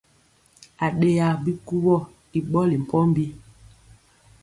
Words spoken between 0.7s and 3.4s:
Aɗeya bikuwɔ i ɓɔli mpɔmbi.